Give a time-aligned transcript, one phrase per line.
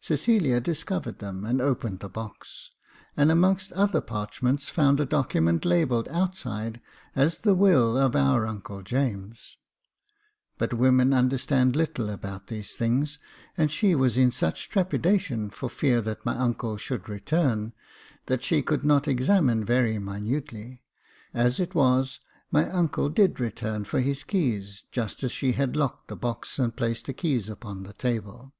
[0.00, 2.70] Cecilia discovered them, and opened the box,
[3.16, 6.80] and amongst other parchments found a document labelled outside
[7.16, 9.56] as the will of our uncle James;
[10.56, 13.18] but women understand little about these things,
[13.56, 17.72] and she was in such trepidation for fear that my uncle should return,
[18.26, 20.82] that she could not examine very 2^6 Jacob Faithful minutely.
[21.34, 22.20] As it was,
[22.52, 26.76] my uncle did return for his keys just as she had locked the box, and
[26.76, 28.54] placed the keys upon the table.